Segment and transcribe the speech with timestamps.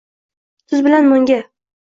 [0.67, 1.39] Tuz bilan nonga